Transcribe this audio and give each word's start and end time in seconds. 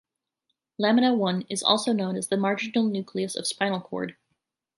Lamina 0.79 1.13
I 1.15 1.45
is 1.47 1.61
also 1.61 1.93
known 1.93 2.15
as 2.15 2.27
the 2.29 2.35
marginal 2.35 2.85
nucleus 2.85 3.35
of 3.35 3.45
spinal 3.45 3.79
cord. 3.81 4.15